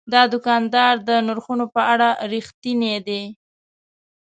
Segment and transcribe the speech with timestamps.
[0.13, 3.23] دا دوکاندار د نرخونو په اړه رښتینی دی.